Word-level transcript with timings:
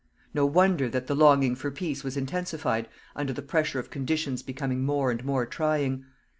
No 0.33 0.47
wonder 0.47 0.89
that 0.89 1.05
the 1.05 1.13
longing 1.15 1.53
for 1.53 1.69
peace 1.69 2.03
was 2.03 2.17
intensified 2.17 2.89
under 3.15 3.33
the 3.33 3.43
pressure 3.43 3.77
of 3.79 3.91
conditions 3.91 4.41
becoming 4.41 4.83
more 4.83 5.11
and 5.11 5.23
more 5.23 5.45
trying. 5.45 6.05